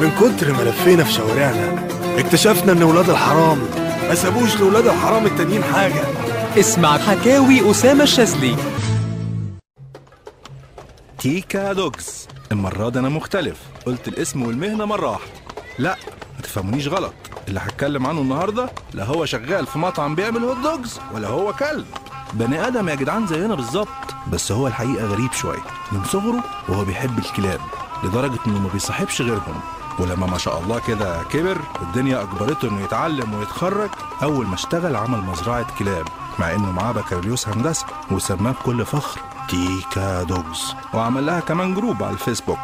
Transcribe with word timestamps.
من 0.00 0.10
كتر 0.20 0.52
ما 0.52 0.62
لفينا 0.62 1.04
في 1.04 1.12
شوارعنا 1.12 1.86
اكتشفنا 2.18 2.72
إن 2.72 2.82
ولاد 2.82 3.10
الحرام 3.10 3.58
ما 4.08 4.14
سابوش 4.14 4.56
لولاد 4.56 4.86
الحرام 4.86 5.26
التانيين 5.26 5.64
حاجة. 5.64 6.04
اسمع 6.58 6.98
حكاوي 6.98 7.70
أسامة 7.70 8.02
الشاذلي. 8.02 8.56
تيكا 11.18 11.72
dogs. 11.72 12.28
المرة 12.52 12.88
دي 12.88 12.98
أنا 12.98 13.08
مختلف. 13.08 13.56
قلت 13.86 14.08
الاسم 14.08 14.42
والمهنة 14.42 14.84
مرة 14.84 15.10
واحدة. 15.10 15.32
لا 15.78 15.96
ما 16.36 16.42
تفهمونيش 16.42 16.88
غلط. 16.88 17.12
اللي 17.48 17.60
هتكلم 17.60 18.06
عنه 18.06 18.20
النهاردة 18.20 18.70
لا 18.94 19.04
هو 19.04 19.24
شغال 19.24 19.66
في 19.66 19.78
مطعم 19.78 20.14
بيعمل 20.14 20.44
hot 20.44 20.56
dogs 20.56 21.00
ولا 21.14 21.28
هو 21.28 21.52
كلب. 21.52 21.86
بني 22.32 22.66
آدم 22.66 22.88
يا 22.88 22.94
جدعان 22.94 23.26
زينا 23.26 23.54
بالظبط. 23.54 24.11
بس 24.28 24.52
هو 24.52 24.66
الحقيقة 24.66 25.06
غريب 25.06 25.32
شوية. 25.32 25.62
من 25.92 26.04
صغره 26.04 26.44
وهو 26.68 26.84
بيحب 26.84 27.18
الكلاب 27.18 27.60
لدرجة 28.04 28.38
إنه 28.46 28.58
ما 28.58 28.68
بيصاحبش 28.72 29.22
غيرهم. 29.22 29.60
ولما 29.98 30.26
ما 30.26 30.38
شاء 30.38 30.60
الله 30.60 30.78
كده 30.78 31.22
كبر 31.22 31.58
الدنيا 31.82 32.22
أجبرته 32.22 32.68
إنه 32.68 32.80
يتعلم 32.80 33.34
ويتخرج. 33.34 33.90
أول 34.22 34.46
ما 34.46 34.54
اشتغل 34.54 34.96
عمل 34.96 35.20
مزرعة 35.20 35.66
كلاب 35.78 36.08
مع 36.38 36.52
إنه 36.52 36.72
معاه 36.72 36.92
بكالوريوس 36.92 37.48
هندسة 37.48 37.86
وسماه 38.10 38.52
بكل 38.52 38.86
فخر 38.86 39.20
تيكا 39.48 40.22
dogs. 40.22 40.74
وعمل 40.94 41.26
لها 41.26 41.40
كمان 41.40 41.74
group 41.74 42.02
على 42.02 42.12
الفيسبوك. 42.12 42.58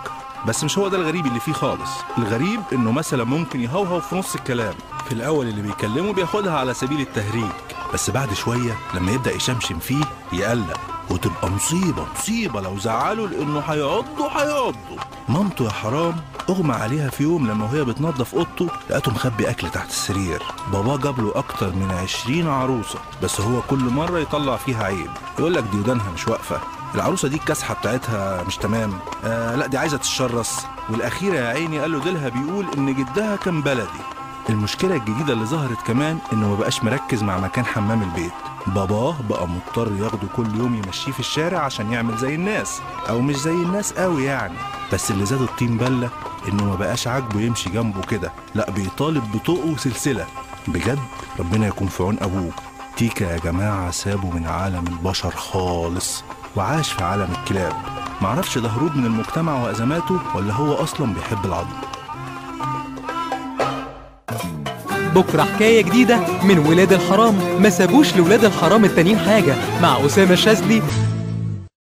بس 0.47 0.65
مش 0.65 0.79
هو 0.79 0.88
ده 0.88 0.97
الغريب 0.97 1.27
اللي 1.27 1.41
فيه 1.41 1.52
خالص. 1.52 1.91
الغريب 2.19 2.61
إنه 2.73 2.93
مثلا 2.93 3.25
ممكن 3.25 3.61
يهوهو 3.61 4.01
في 4.01 4.16
نص 4.16 4.35
الكلام. 4.35 4.75
في 5.07 5.13
الأول 5.13 5.49
اللي 5.49 5.63
بيكلمه 5.63 6.13
بياخدها 6.13 6.59
على 6.59 6.75
سبيل 6.75 7.01
التهريج. 7.01 7.51
بس 7.95 8.11
بعد 8.11 8.35
شوية 8.35 8.79
لما 8.95 9.13
يبدأ 9.13 9.35
يشمشم 9.35 9.79
فيه 9.79 10.05
يقلق. 10.33 10.80
وتبقى 11.11 11.51
مصيبة 11.51 12.07
مصيبة 12.19 12.61
لو 12.61 12.79
زعله 12.79 13.29
لأنه 13.29 13.61
هيعضه 13.61 14.29
هيعضه 14.30 14.97
مامته 15.29 15.65
يا 15.65 15.71
حرام 15.71 16.16
أغمى 16.49 16.74
عليها 16.74 17.10
في 17.10 17.23
يوم 17.23 17.46
لما 17.51 17.65
وهي 17.65 17.85
بتنظف 17.85 18.35
أوضته 18.35 18.69
لقته 18.91 19.13
مخبي 19.13 19.51
أكل 19.51 19.71
تحت 19.71 19.88
السرير. 19.88 20.43
باباه 20.73 20.97
جاب 20.97 21.21
له 21.21 21.32
أكتر 21.35 21.66
من 21.74 21.91
عشرين 21.91 22.49
عروسة 22.49 22.99
بس 23.23 23.41
هو 23.41 23.60
كل 23.63 23.79
مرة 23.79 24.19
يطلع 24.19 24.57
فيها 24.57 24.85
عيب. 24.85 25.10
يقول 25.38 25.55
لك 25.55 25.65
دي 25.65 25.79
ودانها 25.79 26.10
مش 26.10 26.29
واقفة. 26.29 26.60
العروسة 26.95 27.29
دي 27.29 27.37
الكاسحة 27.37 27.75
بتاعتها 27.75 28.43
مش 28.43 28.57
تمام. 28.57 28.99
آه 29.25 29.54
لا 29.57 29.66
دي 29.66 29.79
عايزة 29.79 29.97
تتشرس. 29.97 30.66
والأخيرة 30.91 31.35
يا 31.37 31.49
عيني 31.49 31.80
قال 31.80 31.93
له 31.93 31.99
ديلها 32.01 32.29
بيقول 32.29 32.66
إن 32.77 32.95
جدها 32.95 33.37
كان 33.37 33.63
بلدي. 33.63 34.01
المشكلة 34.49 34.96
الجديدة 34.96 35.32
اللي 35.32 35.45
ظهرت 35.45 35.82
كمان 35.87 36.18
إنه 36.32 36.49
ما 36.49 36.54
بقاش 36.57 36.85
مركز 36.85 37.23
مع 37.23 37.38
مكان 37.38 37.65
حمام 37.66 38.02
البيت. 38.02 38.32
باباه 38.66 39.15
بقى 39.30 39.49
مضطر 39.49 39.93
ياخده 39.96 40.29
كل 40.37 40.46
يوم 40.57 40.74
يمشيه 40.74 41.13
في 41.13 41.21
الشارع 41.21 41.59
عشان 41.59 41.93
يعمل 41.93 42.16
زي 42.16 42.35
الناس 42.35 42.80
أو 43.09 43.21
مش 43.21 43.37
زي 43.37 43.52
الناس 43.52 43.93
قوي 43.93 44.24
يعني. 44.24 44.54
بس 44.93 45.10
اللي 45.10 45.26
زاد 45.26 45.43
الطين 45.43 45.76
بلة 45.76 46.10
إنه 46.49 46.65
ما 46.65 46.74
بقاش 46.74 47.07
عاجبه 47.09 47.41
يمشي 47.41 47.71
جنبه 47.71 48.01
كده. 48.01 48.32
لأ 48.54 48.71
بيطالب 48.71 49.32
بطوق 49.32 49.65
وسلسلة. 49.65 50.26
بجد؟ 50.69 50.99
ربنا 51.38 51.66
يكون 51.66 51.88
في 51.88 52.02
عون 52.02 52.16
ابوه 52.21 52.51
تيكا 52.96 53.24
يا 53.24 53.38
جماعة 53.38 53.91
سابه 53.91 54.30
من 54.30 54.46
عالم 54.46 54.85
البشر 54.87 55.30
خالص. 55.30 56.24
وعاش 56.57 56.93
في 56.93 57.04
عالم 57.04 57.29
الكلاب. 57.38 57.73
معرفش 58.23 58.59
ده 58.59 58.69
هروب 58.69 58.96
من 58.96 59.07
المجتمع 59.07 59.63
وأزماته 59.63 60.21
ولا 60.35 60.52
هو 60.54 60.74
أصلا 60.74 61.15
بيحب 61.15 61.45
العض. 61.46 61.66
بكرة 65.14 65.42
حكاية 65.42 65.82
جديدة 65.82 66.20
من 66.44 66.59
ولاد 66.59 66.92
الحرام. 66.92 67.34
ما 67.60 67.70
سابوش 67.70 68.16
لولاد 68.16 68.44
الحرام 68.44 68.84
التانيين 68.84 69.19
حاجة. 69.19 69.54
مع 69.82 70.06
أسامة 70.06 70.32
الشاذلي 70.32 70.82